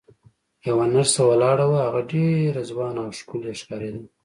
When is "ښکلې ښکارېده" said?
3.17-4.01